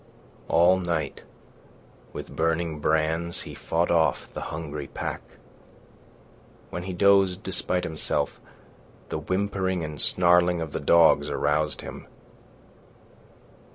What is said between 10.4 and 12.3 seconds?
of the dogs aroused him.